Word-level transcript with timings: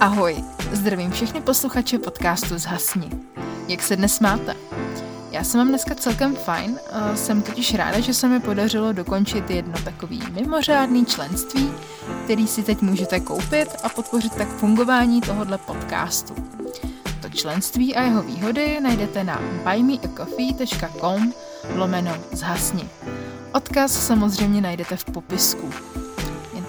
Ahoj, 0.00 0.44
zdravím 0.72 1.10
všechny 1.10 1.40
posluchače 1.40 1.98
podcastu 1.98 2.58
Zhasni. 2.58 3.10
Jak 3.68 3.82
se 3.82 3.96
dnes 3.96 4.20
máte? 4.20 4.54
Já 5.30 5.44
jsem 5.44 5.58
mám 5.58 5.68
dneska 5.68 5.94
celkem 5.94 6.36
fajn, 6.36 6.78
jsem 7.14 7.42
totiž 7.42 7.74
ráda, 7.74 8.00
že 8.00 8.14
se 8.14 8.28
mi 8.28 8.40
podařilo 8.40 8.92
dokončit 8.92 9.50
jedno 9.50 9.74
takový 9.84 10.22
mimořádný 10.32 11.06
členství, 11.06 11.70
který 12.24 12.46
si 12.46 12.62
teď 12.62 12.80
můžete 12.80 13.20
koupit 13.20 13.68
a 13.82 13.88
podpořit 13.88 14.34
tak 14.34 14.48
fungování 14.48 15.20
tohohle 15.20 15.58
podcastu. 15.58 16.34
To 17.20 17.28
členství 17.28 17.96
a 17.96 18.02
jeho 18.02 18.22
výhody 18.22 18.80
najdete 18.80 19.24
na 19.24 19.40
buymeacoffee.com 19.64 21.32
lomeno 21.74 22.12
zhasni. 22.32 22.88
Odkaz 23.52 24.06
samozřejmě 24.06 24.60
najdete 24.60 24.96
v 24.96 25.04
popisku 25.04 25.70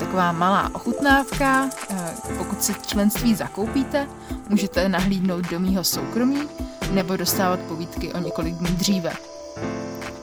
taková 0.08 0.32
malá 0.32 0.70
ochutnávka. 0.74 1.70
Eh, 1.90 2.14
pokud 2.38 2.64
si 2.64 2.74
členství 2.88 3.36
zakoupíte, 3.36 4.08
můžete 4.50 4.90
nahlídnout 4.90 5.50
do 5.50 5.60
mýho 5.60 5.84
soukromí 5.84 6.42
nebo 6.92 7.18
dostávat 7.18 7.60
povídky 7.60 8.14
o 8.14 8.18
několik 8.18 8.56
dní 8.56 8.76
dříve. 8.76 9.14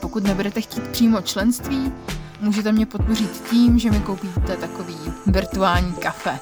Pokud 0.00 0.24
nebudete 0.24 0.60
chtít 0.60 0.88
přímo 0.88 1.20
členství, 1.20 1.92
můžete 2.40 2.73
mě 2.73 2.86
podpořit 2.86 3.42
tím, 3.50 3.78
že 3.78 3.90
mi 3.90 4.00
koupíte 4.00 4.56
takový 4.56 4.96
virtuální 5.26 5.92
kafe. 5.92 6.38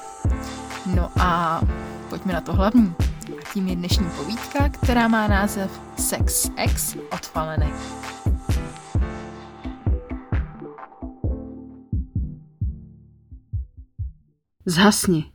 No 0.85 1.11
a 1.19 1.61
pojďme 2.09 2.33
na 2.33 2.41
to 2.41 2.53
hlavní. 2.53 2.95
A 3.39 3.53
tím 3.53 3.67
je 3.67 3.75
dnešní 3.75 4.09
povídka, 4.17 4.69
která 4.69 5.07
má 5.07 5.27
název 5.27 5.71
Sex 5.97 6.49
X 6.57 6.95
od 7.11 7.25
Faleny. 7.25 7.73
Zhasni. 14.65 15.31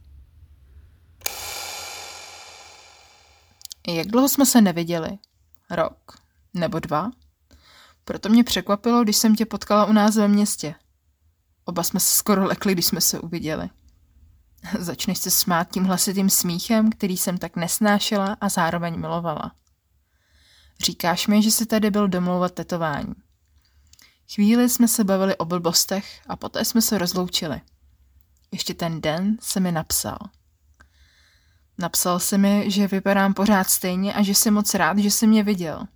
Jak 3.89 4.07
dlouho 4.07 4.29
jsme 4.29 4.47
se 4.47 4.61
neviděli? 4.61 5.19
Rok? 5.71 6.19
Nebo 6.55 6.79
dva? 6.79 7.11
Proto 8.05 8.29
mě 8.29 8.45
překvapilo, 8.45 9.03
když 9.03 9.17
jsem 9.17 9.37
tě 9.37 9.47
potkala 9.47 9.85
u 9.85 9.93
nás 9.93 10.17
ve 10.17 10.29
městě. 10.29 10.75
Oba 11.65 11.83
jsme 11.83 12.01
se 12.01 12.17
skoro 12.17 12.45
lekli, 12.45 12.73
když 12.73 12.87
jsme 12.87 13.01
se 13.01 13.21
uviděli. 13.21 13.71
Začneš 14.79 15.19
se 15.19 15.31
smát 15.31 15.71
tím 15.71 15.85
hlasitým 15.85 16.31
smíchem, 16.31 16.91
který 16.91 17.17
jsem 17.17 17.39
tak 17.39 17.57
nesnášela 17.57 18.37
a 18.41 18.49
zároveň 18.49 19.01
milovala. 19.01 19.53
Říkáš 20.81 21.27
mi, 21.27 21.43
že 21.43 21.51
jsi 21.51 21.67
tady 21.67 21.91
byl 21.91 22.09
domlouvat 22.09 22.55
tetování. 22.55 23.15
Chvíli 24.35 24.69
jsme 24.69 24.89
se 24.89 25.05
bavili 25.05 25.37
o 25.37 25.45
blbostech 25.45 26.21
a 26.29 26.37
poté 26.37 26.65
jsme 26.65 26.83
se 26.83 26.99
rozloučili. 26.99 27.61
Ještě 28.53 28.75
ten 28.75 29.01
den 29.01 29.37
se 29.41 29.61
mi 29.61 29.73
napsal. 29.73 30.19
Napsal 31.79 32.19
se 32.21 32.39
mi, 32.39 32.71
že 32.71 32.87
vypadám 32.87 33.35
pořád 33.35 33.71
stejně 33.71 34.15
a 34.15 34.23
že 34.23 34.35
jsem 34.35 34.55
moc 34.55 34.75
rád, 34.75 34.99
že 34.99 35.11
jsi 35.11 35.27
mě 35.27 35.43
viděl. 35.43 35.87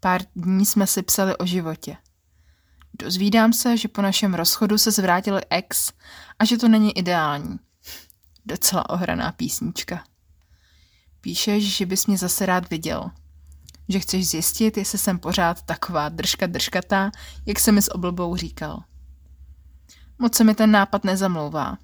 Pár 0.00 0.20
dní 0.36 0.66
jsme 0.66 0.86
si 0.86 1.02
psali 1.02 1.36
o 1.36 1.46
životě. 1.46 1.96
Dozvídám 3.02 3.52
se, 3.52 3.76
že 3.76 3.88
po 3.88 4.02
našem 4.02 4.34
rozchodu 4.34 4.78
se 4.78 4.90
zvrátil 4.90 5.40
ex 5.50 5.92
a 6.38 6.44
že 6.44 6.58
to 6.58 6.68
není 6.68 6.98
ideální. 6.98 7.58
Docela 8.46 8.90
ohraná 8.90 9.32
písnička. 9.32 10.04
Píšeš, 11.20 11.76
že 11.76 11.86
bys 11.86 12.06
mě 12.06 12.18
zase 12.18 12.46
rád 12.46 12.70
viděl. 12.70 13.10
Že 13.88 14.00
chceš 14.00 14.28
zjistit, 14.28 14.76
jestli 14.76 14.98
jsem 14.98 15.18
pořád 15.18 15.62
taková 15.62 16.08
držka 16.08 16.46
držkatá, 16.46 17.10
jak 17.46 17.60
se 17.60 17.72
mi 17.72 17.82
s 17.82 17.94
oblbou 17.94 18.36
říkal. 18.36 18.82
Moc 20.22 20.34
se 20.34 20.44
mi 20.44 20.54
ten 20.54 20.70
nápad 20.70 21.04
nezamlouvá. 21.04 21.78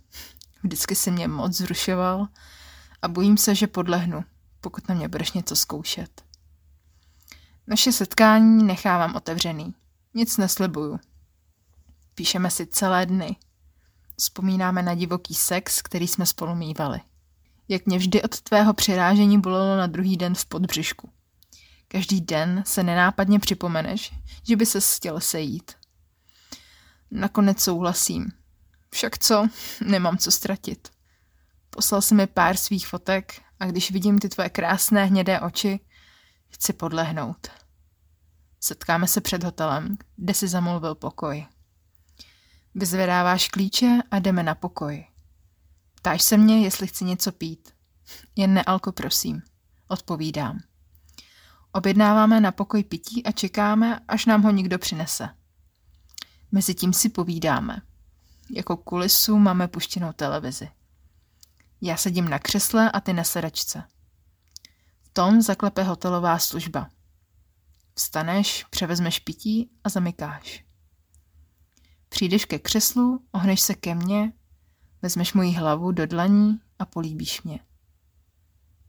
Vždycky 0.62 0.94
si 0.94 1.10
mě 1.10 1.28
moc 1.28 1.56
zrušoval 1.56 2.28
a 3.02 3.08
bojím 3.08 3.36
se, 3.36 3.54
že 3.54 3.66
podlehnu, 3.66 4.24
pokud 4.60 4.88
na 4.88 4.94
mě 4.94 5.08
budeš 5.08 5.32
něco 5.32 5.56
zkoušet. 5.56 6.22
Naše 7.66 7.92
setkání 7.92 8.64
nechávám 8.64 9.14
otevřený. 9.14 9.74
Nic 10.14 10.36
neslibuju. 10.36 11.00
Píšeme 12.14 12.50
si 12.50 12.66
celé 12.66 13.06
dny. 13.06 13.36
Vzpomínáme 14.16 14.82
na 14.82 14.94
divoký 14.94 15.34
sex, 15.34 15.82
který 15.82 16.08
jsme 16.08 16.26
spolu 16.26 16.54
mývali. 16.54 17.00
Jak 17.68 17.86
mě 17.86 17.98
vždy 17.98 18.22
od 18.22 18.40
tvého 18.40 18.74
přirážení 18.74 19.40
bolelo 19.40 19.76
na 19.76 19.86
druhý 19.86 20.16
den 20.16 20.34
v 20.34 20.46
podbřišku. 20.46 21.10
Každý 21.88 22.20
den 22.20 22.62
se 22.66 22.82
nenápadně 22.82 23.38
připomeneš, 23.38 24.14
že 24.42 24.56
by 24.56 24.66
se 24.66 24.80
chtěl 24.80 25.20
sejít. 25.20 25.72
Nakonec 27.10 27.60
souhlasím. 27.60 28.32
Však 28.90 29.18
co, 29.18 29.48
nemám 29.86 30.18
co 30.18 30.30
ztratit. 30.30 30.88
Poslal 31.70 32.02
si 32.02 32.14
mi 32.14 32.26
pár 32.26 32.56
svých 32.56 32.88
fotek 32.88 33.42
a 33.60 33.66
když 33.66 33.90
vidím 33.90 34.18
ty 34.18 34.28
tvoje 34.28 34.48
krásné 34.48 35.04
hnědé 35.04 35.40
oči, 35.40 35.80
chci 36.48 36.72
podlehnout. 36.72 37.48
Setkáme 38.60 39.08
se 39.08 39.20
před 39.20 39.44
hotelem, 39.44 39.96
kde 40.16 40.34
si 40.34 40.48
zamluvil 40.48 40.94
pokoj. 40.94 41.46
Vyzvedáváš 42.74 43.48
klíče 43.48 43.98
a 44.10 44.18
jdeme 44.18 44.42
na 44.42 44.54
pokoj. 44.54 45.06
Ptáš 45.94 46.22
se 46.22 46.36
mě, 46.36 46.64
jestli 46.64 46.86
chci 46.86 47.04
něco 47.04 47.32
pít. 47.32 47.70
Jen 48.36 48.54
nealko, 48.54 48.92
prosím. 48.92 49.42
Odpovídám. 49.88 50.58
Objednáváme 51.72 52.40
na 52.40 52.52
pokoj 52.52 52.84
pití 52.84 53.24
a 53.24 53.32
čekáme, 53.32 54.00
až 54.08 54.26
nám 54.26 54.42
ho 54.42 54.50
někdo 54.50 54.78
přinese. 54.78 55.28
Mezitím 56.52 56.92
si 56.92 57.08
povídáme. 57.08 57.82
Jako 58.50 58.76
kulisu 58.76 59.38
máme 59.38 59.68
puštěnou 59.68 60.12
televizi. 60.12 60.68
Já 61.80 61.96
sedím 61.96 62.28
na 62.28 62.38
křesle 62.38 62.90
a 62.90 63.00
ty 63.00 63.12
na 63.12 63.24
sedačce. 63.24 63.84
V 65.02 65.08
tom 65.08 65.42
zaklepe 65.42 65.82
hotelová 65.82 66.38
služba. 66.38 66.90
Vstaneš, 67.94 68.64
převezmeš 68.70 69.18
pití 69.18 69.70
a 69.84 69.88
zamykáš. 69.88 70.64
Přijdeš 72.08 72.44
ke 72.44 72.58
křeslu, 72.58 73.24
ohneš 73.32 73.60
se 73.60 73.74
ke 73.74 73.94
mně, 73.94 74.32
vezmeš 75.02 75.32
moji 75.32 75.52
hlavu 75.52 75.92
do 75.92 76.06
dlaní 76.06 76.60
a 76.78 76.86
políbíš 76.86 77.42
mě. 77.42 77.60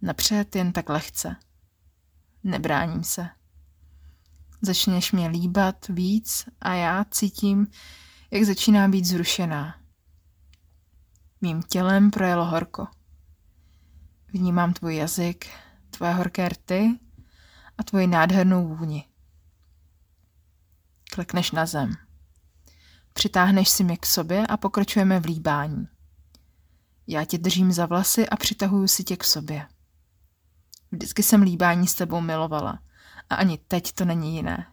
Napřed 0.01 0.55
jen 0.55 0.73
tak 0.73 0.89
lehce. 0.89 1.35
Nebráním 2.43 3.03
se. 3.03 3.29
Začneš 4.61 5.11
mě 5.11 5.27
líbat 5.27 5.87
víc 5.87 6.45
a 6.61 6.73
já 6.73 7.05
cítím, 7.11 7.67
jak 8.31 8.43
začíná 8.43 8.87
být 8.87 9.05
zrušená. 9.05 9.75
Mým 11.41 11.61
tělem 11.61 12.11
projelo 12.11 12.45
horko. 12.45 12.87
Vnímám 14.33 14.73
tvůj 14.73 14.95
jazyk, 14.95 15.49
tvoje 15.89 16.13
horké 16.13 16.49
rty 16.49 16.99
a 17.77 17.83
tvoji 17.83 18.07
nádhernou 18.07 18.75
vůni. 18.75 19.05
Klekneš 21.11 21.51
na 21.51 21.65
zem. 21.65 21.93
Přitáhneš 23.13 23.69
si 23.69 23.83
mě 23.83 23.97
k 23.97 24.05
sobě 24.05 24.47
a 24.47 24.57
pokračujeme 24.57 25.19
v 25.19 25.25
líbání. 25.25 25.87
Já 27.07 27.25
tě 27.25 27.37
držím 27.37 27.71
za 27.71 27.85
vlasy 27.85 28.29
a 28.29 28.35
přitahuju 28.35 28.87
si 28.87 29.03
tě 29.03 29.17
k 29.17 29.23
sobě. 29.23 29.67
Vždycky 30.91 31.23
jsem 31.23 31.41
líbání 31.41 31.87
s 31.87 31.95
tebou 31.95 32.21
milovala 32.21 32.79
a 33.29 33.35
ani 33.35 33.57
teď 33.57 33.91
to 33.91 34.05
není 34.05 34.35
jiné. 34.35 34.67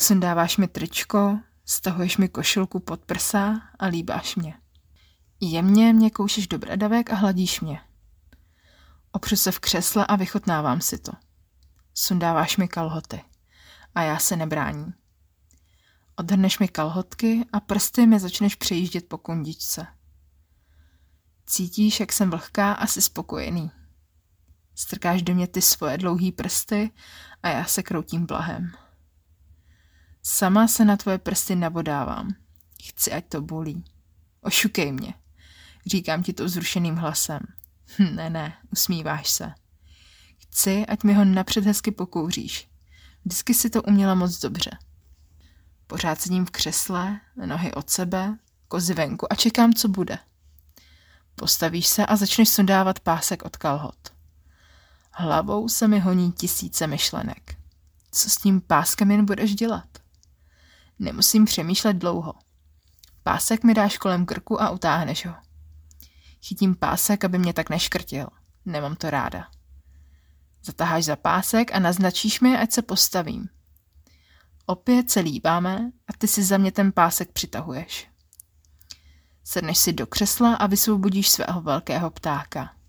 Sundáváš 0.00 0.56
mi 0.56 0.68
tričko, 0.68 1.38
stahuješ 1.64 2.16
mi 2.16 2.28
košilku 2.28 2.80
pod 2.80 3.04
prsa 3.04 3.62
a 3.78 3.86
líbáš 3.86 4.36
mě. 4.36 4.54
Jemně 5.40 5.92
mě 5.92 6.10
koušeš 6.10 6.48
do 6.48 6.58
bradavek 6.58 7.10
a 7.10 7.14
hladíš 7.14 7.60
mě. 7.60 7.80
Opřu 9.12 9.36
se 9.36 9.52
v 9.52 9.58
křesle 9.58 10.06
a 10.06 10.16
vychotnávám 10.16 10.80
si 10.80 10.98
to. 10.98 11.12
Sundáváš 11.94 12.56
mi 12.56 12.68
kalhoty 12.68 13.24
a 13.94 14.02
já 14.02 14.18
se 14.18 14.36
nebráním. 14.36 14.94
Odhrneš 16.16 16.58
mi 16.58 16.68
kalhotky 16.68 17.44
a 17.52 17.60
prsty 17.60 18.06
mi 18.06 18.20
začneš 18.20 18.54
přejíždět 18.54 19.08
po 19.08 19.18
kundičce. 19.18 19.86
Cítíš, 21.46 22.00
jak 22.00 22.12
jsem 22.12 22.30
vlhká 22.30 22.72
a 22.72 22.86
jsi 22.86 23.02
spokojený. 23.02 23.70
Strkáš 24.80 25.22
do 25.22 25.34
mě 25.34 25.46
ty 25.46 25.62
svoje 25.62 25.98
dlouhý 25.98 26.32
prsty 26.32 26.90
a 27.42 27.48
já 27.48 27.64
se 27.64 27.82
kroutím 27.82 28.26
blahem. 28.26 28.72
Sama 30.22 30.68
se 30.68 30.84
na 30.84 30.96
tvoje 30.96 31.18
prsty 31.18 31.56
nabodávám. 31.56 32.34
Chci, 32.82 33.12
ať 33.12 33.26
to 33.28 33.42
bolí. 33.42 33.84
Ošukej 34.40 34.92
mě. 34.92 35.14
Říkám 35.86 36.22
ti 36.22 36.32
to 36.32 36.44
vzrušeným 36.44 36.96
hlasem. 36.96 37.40
Hm, 37.98 38.16
ne, 38.16 38.30
ne, 38.30 38.56
usmíváš 38.72 39.30
se. 39.30 39.52
Chci, 40.38 40.86
ať 40.86 41.02
mi 41.02 41.14
ho 41.14 41.24
napřed 41.24 41.64
hezky 41.64 41.90
pokouříš. 41.90 42.68
Vždycky 43.24 43.54
si 43.54 43.70
to 43.70 43.82
uměla 43.82 44.14
moc 44.14 44.40
dobře. 44.40 44.70
Pořád 45.86 46.20
sedím 46.20 46.46
v 46.46 46.50
křesle, 46.50 47.20
nohy 47.46 47.74
od 47.74 47.90
sebe, 47.90 48.38
kozy 48.68 48.94
venku 48.94 49.32
a 49.32 49.34
čekám, 49.34 49.72
co 49.72 49.88
bude. 49.88 50.18
Postavíš 51.34 51.86
se 51.86 52.06
a 52.06 52.16
začneš 52.16 52.48
sundávat 52.48 53.00
pásek 53.00 53.42
od 53.42 53.56
kalhot. 53.56 54.19
Hlavou 55.20 55.68
se 55.68 55.88
mi 55.88 56.00
honí 56.00 56.32
tisíce 56.32 56.86
myšlenek. 56.86 57.56
Co 58.10 58.30
s 58.30 58.36
tím 58.36 58.60
páskem 58.60 59.10
jen 59.10 59.24
budeš 59.24 59.54
dělat? 59.54 59.88
Nemusím 60.98 61.44
přemýšlet 61.44 61.92
dlouho. 61.96 62.34
Pásek 63.22 63.64
mi 63.64 63.74
dáš 63.74 63.98
kolem 63.98 64.26
krku 64.26 64.62
a 64.62 64.70
utáhneš 64.70 65.26
ho. 65.26 65.34
Chytím 66.42 66.74
pásek, 66.74 67.24
aby 67.24 67.38
mě 67.38 67.52
tak 67.52 67.70
neškrtil. 67.70 68.26
Nemám 68.64 68.96
to 68.96 69.10
ráda. 69.10 69.48
Zatáháš 70.64 71.04
za 71.04 71.16
pásek 71.16 71.74
a 71.74 71.78
naznačíš 71.78 72.40
mi, 72.40 72.58
ať 72.58 72.72
se 72.72 72.82
postavím. 72.82 73.48
Opět 74.66 75.10
se 75.10 75.20
líbáme 75.20 75.90
a 76.08 76.12
ty 76.18 76.28
si 76.28 76.44
za 76.44 76.58
mě 76.58 76.72
ten 76.72 76.92
pásek 76.92 77.32
přitahuješ. 77.32 78.10
Sedneš 79.44 79.78
si 79.78 79.92
do 79.92 80.06
křesla 80.06 80.54
a 80.54 80.66
vysvobodíš 80.66 81.28
svého 81.28 81.60
velkého 81.60 82.10
ptáka. 82.10 82.79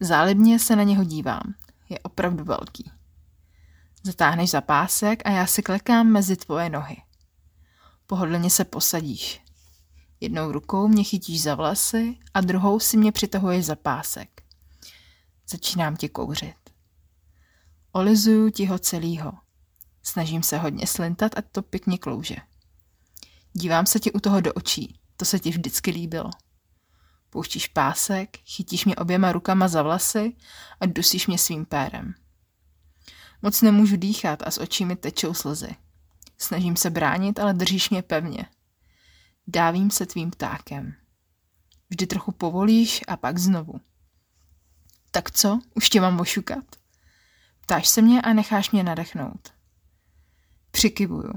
Zálibně 0.00 0.58
se 0.58 0.76
na 0.76 0.82
něho 0.82 1.04
dívám. 1.04 1.54
Je 1.88 1.98
opravdu 1.98 2.44
velký. 2.44 2.90
Zatáhneš 4.02 4.50
za 4.50 4.60
pásek 4.60 5.22
a 5.24 5.30
já 5.30 5.46
si 5.46 5.62
klekám 5.62 6.06
mezi 6.06 6.36
tvoje 6.36 6.70
nohy. 6.70 6.96
Pohodlně 8.06 8.50
se 8.50 8.64
posadíš. 8.64 9.40
Jednou 10.20 10.52
rukou 10.52 10.88
mě 10.88 11.04
chytíš 11.04 11.42
za 11.42 11.54
vlasy 11.54 12.18
a 12.34 12.40
druhou 12.40 12.80
si 12.80 12.96
mě 12.96 13.12
přitahuješ 13.12 13.64
za 13.64 13.76
pásek. 13.76 14.42
Začínám 15.48 15.96
tě 15.96 16.08
kouřit. 16.08 16.56
Olizuju 17.92 18.50
ti 18.50 18.66
ho 18.66 18.78
celýho. 18.78 19.32
Snažím 20.02 20.42
se 20.42 20.58
hodně 20.58 20.86
slintat 20.86 21.38
a 21.38 21.42
to 21.42 21.62
pěkně 21.62 21.98
klouže. 21.98 22.36
Dívám 23.52 23.86
se 23.86 24.00
ti 24.00 24.12
u 24.12 24.20
toho 24.20 24.40
do 24.40 24.52
očí. 24.52 25.00
To 25.16 25.24
se 25.24 25.38
ti 25.38 25.50
vždycky 25.50 25.90
líbilo. 25.90 26.30
Pouštíš 27.36 27.68
pásek, 27.68 28.38
chytíš 28.44 28.84
mě 28.84 28.96
oběma 28.96 29.32
rukama 29.32 29.68
za 29.68 29.82
vlasy 29.82 30.36
a 30.80 30.86
dusíš 30.86 31.26
mě 31.26 31.38
svým 31.38 31.64
pérem. 31.64 32.14
Moc 33.42 33.62
nemůžu 33.62 33.96
dýchat 33.96 34.42
a 34.46 34.50
z 34.50 34.58
očí 34.58 34.84
mi 34.84 34.96
tečou 34.96 35.34
slzy. 35.34 35.76
Snažím 36.38 36.76
se 36.76 36.90
bránit, 36.90 37.38
ale 37.38 37.54
držíš 37.54 37.90
mě 37.90 38.02
pevně. 38.02 38.46
Dávím 39.46 39.90
se 39.90 40.06
tvým 40.06 40.30
ptákem. 40.30 40.94
Vždy 41.90 42.06
trochu 42.06 42.32
povolíš 42.32 43.00
a 43.08 43.16
pak 43.16 43.38
znovu. 43.38 43.80
Tak 45.10 45.30
co, 45.30 45.60
už 45.74 45.88
tě 45.88 46.00
mám 46.00 46.20
ošukat? 46.20 46.64
Ptáš 47.60 47.88
se 47.88 48.02
mě 48.02 48.22
a 48.22 48.32
necháš 48.32 48.70
mě 48.70 48.82
nadechnout. 48.82 49.52
Přikivuju. 50.70 51.32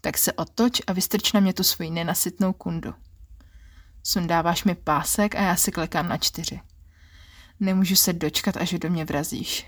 Tak 0.00 0.18
se 0.18 0.32
otoč 0.32 0.80
a 0.86 0.92
vystrč 0.92 1.32
na 1.32 1.40
mě 1.40 1.52
tu 1.52 1.62
svoji 1.62 1.90
nenasytnou 1.90 2.52
kundu. 2.52 2.94
Sundáváš 4.06 4.64
mi 4.64 4.74
pásek 4.74 5.34
a 5.34 5.42
já 5.42 5.56
si 5.56 5.72
klekám 5.72 6.08
na 6.08 6.16
čtyři. 6.16 6.60
Nemůžu 7.60 7.96
se 7.96 8.12
dočkat, 8.12 8.56
až 8.56 8.72
do 8.72 8.90
mě 8.90 9.04
vrazíš. 9.04 9.66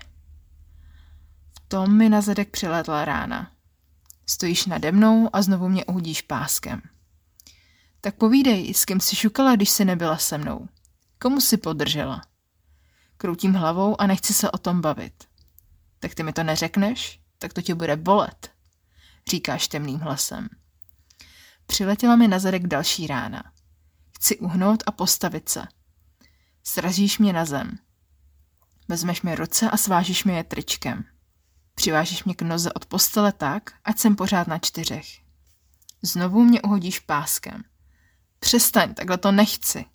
V 1.53 1.59
tom 1.67 1.97
mi 1.97 2.09
na 2.09 2.21
zadek 2.21 2.49
přiletla 2.49 3.05
rána. 3.05 3.51
Stojíš 4.25 4.65
nade 4.65 4.91
mnou 4.91 5.29
a 5.33 5.41
znovu 5.41 5.69
mě 5.69 5.85
uhodíš 5.85 6.21
páskem. 6.21 6.81
Tak 8.01 8.15
povídej, 8.15 8.73
s 8.73 8.85
kým 8.85 8.99
jsi 8.99 9.15
šukala, 9.15 9.55
když 9.55 9.69
jsi 9.69 9.85
nebyla 9.85 10.17
se 10.17 10.37
mnou? 10.37 10.67
Komu 11.19 11.41
jsi 11.41 11.57
podržela? 11.57 12.21
Kroutím 13.17 13.53
hlavou 13.53 14.01
a 14.01 14.07
nechci 14.07 14.33
se 14.33 14.51
o 14.51 14.57
tom 14.57 14.81
bavit. 14.81 15.13
Tak 15.99 16.15
ty 16.15 16.23
mi 16.23 16.33
to 16.33 16.43
neřekneš? 16.43 17.19
Tak 17.37 17.53
to 17.53 17.61
tě 17.61 17.75
bude 17.75 17.95
bolet, 17.95 18.51
říkáš 19.29 19.67
temným 19.67 19.99
hlasem. 19.99 20.49
Přiletěla 21.65 22.15
mi 22.15 22.27
na 22.27 22.39
zadek 22.39 22.67
další 22.67 23.07
rána. 23.07 23.43
Chci 24.17 24.37
uhnout 24.37 24.83
a 24.85 24.91
postavit 24.91 25.49
se. 25.49 25.67
Sražíš 26.63 27.19
mě 27.19 27.33
na 27.33 27.45
zem. 27.45 27.79
Vezmeš 28.87 29.21
mi 29.21 29.35
ruce 29.35 29.69
a 29.69 29.77
svážíš 29.77 30.23
mi 30.23 30.35
je 30.35 30.43
tričkem. 30.43 31.05
Přivážíš 31.75 32.23
mě 32.23 32.35
k 32.35 32.41
noze 32.41 32.73
od 32.73 32.85
postele 32.85 33.31
tak, 33.31 33.71
ať 33.83 33.99
jsem 33.99 34.15
pořád 34.15 34.47
na 34.47 34.59
čtyřech. 34.59 35.07
Znovu 36.01 36.43
mě 36.43 36.61
uhodíš 36.61 36.99
páskem. 36.99 37.63
Přestaň, 38.39 38.93
takhle 38.93 39.17
to 39.17 39.31
nechci. 39.31 39.85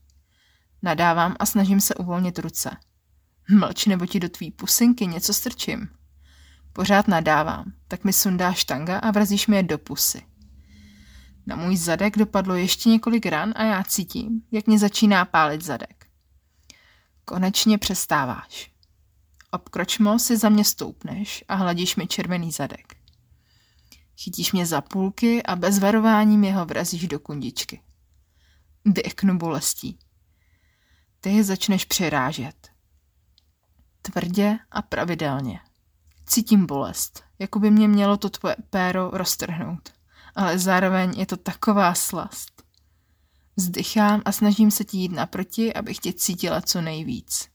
Nadávám 0.82 1.36
a 1.38 1.46
snažím 1.46 1.80
se 1.80 1.94
uvolnit 1.94 2.38
ruce. 2.38 2.76
Mlč, 3.50 3.86
nebo 3.86 4.06
ti 4.06 4.20
do 4.20 4.28
tvý 4.28 4.50
pusinky 4.50 5.06
něco 5.06 5.34
strčím. 5.34 5.88
Pořád 6.72 7.08
nadávám, 7.08 7.72
tak 7.88 8.04
mi 8.04 8.12
sundáš 8.12 8.64
tanga 8.64 8.98
a 8.98 9.10
vrazíš 9.10 9.46
mi 9.46 9.56
je 9.56 9.62
do 9.62 9.78
pusy. 9.78 10.31
Na 11.46 11.56
můj 11.56 11.76
zadek 11.76 12.18
dopadlo 12.18 12.54
ještě 12.54 12.88
několik 12.88 13.26
ran 13.26 13.52
a 13.56 13.64
já 13.64 13.84
cítím, 13.84 14.42
jak 14.50 14.66
mě 14.66 14.78
začíná 14.78 15.24
pálit 15.24 15.62
zadek. 15.62 16.06
Konečně 17.24 17.78
přestáváš. 17.78 18.72
Obkročmo 19.50 20.18
si 20.18 20.36
za 20.36 20.48
mě 20.48 20.64
stoupneš 20.64 21.44
a 21.48 21.54
hladíš 21.54 21.96
mi 21.96 22.06
červený 22.06 22.50
zadek. 22.50 22.96
Chytíš 24.18 24.52
mě 24.52 24.66
za 24.66 24.80
půlky 24.80 25.42
a 25.42 25.56
bez 25.56 25.78
varování 25.78 26.38
mě 26.38 26.54
ho 26.54 26.66
vrazíš 26.66 27.08
do 27.08 27.18
kundičky. 27.18 27.82
Dyknu 28.84 29.38
bolestí. 29.38 29.98
Ty 31.20 31.30
je 31.30 31.44
začneš 31.44 31.84
přirážet. 31.84 32.70
Tvrdě 34.02 34.58
a 34.70 34.82
pravidelně. 34.82 35.60
Cítím 36.26 36.66
bolest, 36.66 37.24
jako 37.38 37.58
by 37.58 37.70
mě 37.70 37.88
mělo 37.88 38.16
to 38.16 38.30
tvoje 38.30 38.56
péro 38.70 39.10
roztrhnout 39.12 40.01
ale 40.34 40.58
zároveň 40.58 41.12
je 41.16 41.26
to 41.26 41.36
taková 41.36 41.94
slast. 41.94 42.62
Zdychám 43.56 44.22
a 44.24 44.32
snažím 44.32 44.70
se 44.70 44.84
ti 44.84 44.98
jít 44.98 45.12
naproti, 45.12 45.74
abych 45.74 45.98
tě 45.98 46.12
cítila 46.12 46.60
co 46.60 46.80
nejvíc. 46.80 47.48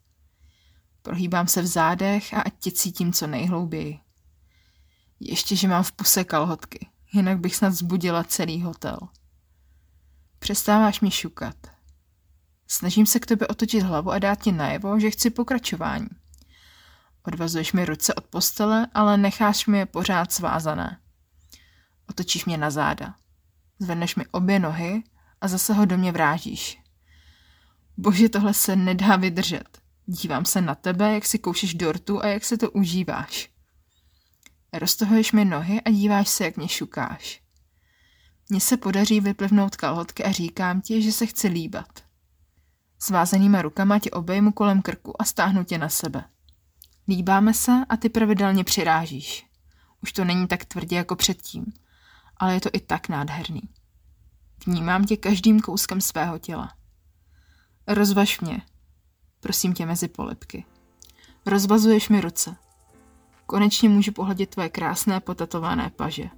Prohýbám 1.02 1.48
se 1.48 1.62
v 1.62 1.68
zádech 1.68 2.34
a 2.34 2.42
ať 2.42 2.54
tě 2.60 2.72
cítím 2.72 3.14
co 3.14 3.28
nejhlouběji. 3.28 4.00
Ještě, 5.20 5.56
že 5.56 5.68
mám 5.68 5.84
v 5.84 5.92
puse 5.92 6.24
kalhotky, 6.24 6.90
jinak 7.14 7.40
bych 7.40 7.56
snad 7.56 7.74
zbudila 7.74 8.24
celý 8.24 8.62
hotel. 8.62 8.98
Přestáváš 10.40 11.02
mi 11.02 11.12
šukat. 11.12 11.56
Snažím 12.68 13.06
se 13.06 13.20
k 13.20 13.26
tobě 13.26 13.48
otočit 13.48 13.82
hlavu 13.82 14.12
a 14.12 14.20
dát 14.20 14.42
ti 14.42 14.52
najevo, 14.52 15.00
že 15.00 15.12
chci 15.12 15.30
pokračování. 15.30 16.08
Odvazuješ 17.24 17.74
mi 17.74 17.86
ruce 17.86 18.14
od 18.14 18.26
postele, 18.26 18.88
ale 18.94 19.18
necháš 19.18 19.68
mi 19.68 19.78
je 19.78 19.86
pořád 19.86 20.32
svázané. 20.32 21.00
Otočíš 22.10 22.46
mě 22.46 22.58
na 22.58 22.72
záda. 22.72 23.16
Zvedneš 23.80 24.16
mi 24.16 24.26
obě 24.26 24.60
nohy 24.60 25.04
a 25.42 25.48
zase 25.48 25.74
ho 25.74 25.86
do 25.86 25.98
mě 25.98 26.12
vrážíš. 26.12 26.82
Bože, 27.98 28.30
tohle 28.30 28.54
se 28.54 28.76
nedá 28.76 29.16
vydržet. 29.16 29.82
Dívám 30.06 30.46
se 30.46 30.62
na 30.62 30.76
tebe, 30.76 31.14
jak 31.14 31.26
si 31.26 31.40
koušeš 31.40 31.74
dortu 31.74 32.24
a 32.24 32.28
jak 32.28 32.46
se 32.46 32.58
to 32.58 32.72
užíváš. 32.72 33.50
Roztohuješ 34.74 35.32
mi 35.32 35.46
nohy 35.46 35.82
a 35.82 35.90
díváš 35.90 36.30
se, 36.30 36.46
jak 36.46 36.58
mě 36.58 36.68
šukáš. 36.68 37.42
Mně 38.50 38.60
se 38.60 38.78
podaří 38.78 39.20
vyplivnout 39.20 39.76
kalhotky 39.76 40.24
a 40.24 40.32
říkám 40.32 40.82
ti, 40.82 41.02
že 41.02 41.12
se 41.12 41.26
chci 41.26 41.48
líbat. 41.48 42.04
Svázanýma 43.00 43.62
rukama 43.62 44.00
tě 44.00 44.12
obejmu 44.12 44.52
kolem 44.52 44.82
krku 44.82 45.22
a 45.22 45.26
stáhnu 45.26 45.64
tě 45.64 45.78
na 45.78 45.90
sebe. 45.90 46.24
Líbáme 47.08 47.54
se 47.54 47.72
a 47.90 47.98
ty 47.98 48.10
pravidelně 48.10 48.64
přirážíš. 48.64 49.46
Už 50.04 50.12
to 50.12 50.26
není 50.26 50.48
tak 50.48 50.66
tvrdě 50.66 50.96
jako 50.96 51.16
předtím– 51.16 51.66
ale 52.40 52.54
je 52.54 52.62
to 52.62 52.70
i 52.74 52.80
tak 52.80 53.10
nádherný. 53.10 53.62
Vnímám 54.66 55.06
tě 55.06 55.18
každým 55.18 55.60
kouskem 55.60 56.02
svého 56.02 56.40
těla. 56.40 56.74
Rozvaž 57.88 58.40
mě, 58.40 58.62
prosím 59.40 59.74
tě 59.74 59.86
mezi 59.86 60.08
polipky. 60.08 60.66
Rozvazuješ 61.46 62.10
mi 62.10 62.22
ruce. 62.22 62.56
Konečně 63.46 63.90
můžu 63.90 64.12
pohledět 64.12 64.50
tvoje 64.50 64.70
krásné 64.70 65.20
potatované 65.20 65.92
paže. 65.96 66.30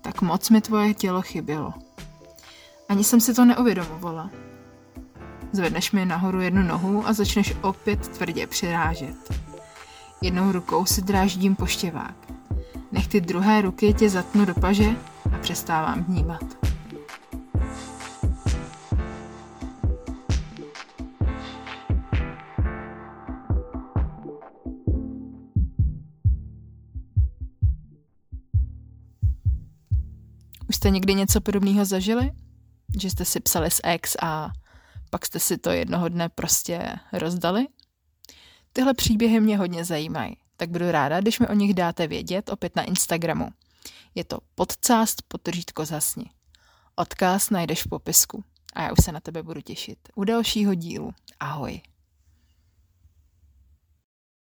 Tak 0.00 0.22
moc 0.22 0.50
mi 0.50 0.60
tvoje 0.60 0.94
tělo 0.94 1.22
chybělo. 1.22 1.74
Ani 2.88 3.04
jsem 3.04 3.20
si 3.20 3.34
to 3.34 3.44
neuvědomovala. 3.44 4.30
Zvedneš 5.52 5.92
mi 5.92 6.06
nahoru 6.06 6.40
jednu 6.40 6.62
nohu 6.62 7.06
a 7.06 7.12
začneš 7.12 7.54
opět 7.62 8.08
tvrdě 8.08 8.46
přirážet. 8.46 9.32
Jednou 10.22 10.52
rukou 10.52 10.84
si 10.84 11.02
dráždím 11.02 11.56
poštěvák. 11.56 12.35
Nech 12.96 13.08
ty 13.08 13.20
druhé 13.20 13.62
ruky 13.62 13.94
tě 13.94 14.10
zatnu 14.10 14.44
do 14.44 14.54
paže 14.54 14.90
a 15.34 15.38
přestávám 15.38 16.04
vnímat. 16.04 16.42
Už 30.68 30.76
jste 30.76 30.90
někdy 30.90 31.14
něco 31.14 31.40
podobného 31.40 31.84
zažili? 31.84 32.32
Že 33.00 33.10
jste 33.10 33.24
si 33.24 33.40
psali 33.40 33.70
s 33.70 33.80
ex 33.84 34.16
a 34.22 34.50
pak 35.10 35.26
jste 35.26 35.40
si 35.40 35.58
to 35.58 35.70
jednoho 35.70 36.08
dne 36.08 36.28
prostě 36.28 36.98
rozdali? 37.12 37.66
Tyhle 38.72 38.94
příběhy 38.94 39.40
mě 39.40 39.58
hodně 39.58 39.84
zajímají 39.84 40.36
tak 40.56 40.70
budu 40.70 40.90
ráda, 40.90 41.20
když 41.20 41.38
mi 41.38 41.48
o 41.48 41.54
nich 41.54 41.74
dáte 41.74 42.06
vědět 42.06 42.48
opět 42.48 42.76
na 42.76 42.82
Instagramu. 42.82 43.48
Je 44.14 44.24
to 44.24 44.38
podcast 44.54 45.22
potržítko 45.28 45.84
zasni. 45.84 46.24
Odkaz 46.96 47.50
najdeš 47.50 47.82
v 47.82 47.88
popisku 47.88 48.44
a 48.74 48.82
já 48.82 48.92
už 48.92 49.04
se 49.04 49.12
na 49.12 49.20
tebe 49.20 49.42
budu 49.42 49.60
těšit 49.60 49.98
u 50.14 50.24
dalšího 50.24 50.74
dílu. 50.74 51.10
Ahoj. 51.40 51.80